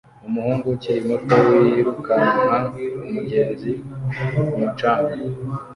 Umuhungu 0.27 0.65
ukiri 0.75 1.01
muto 1.09 1.35
wirukanka 1.73 2.57
umugezi 3.05 3.71
ku 4.49 4.55
mucanga 4.61 5.15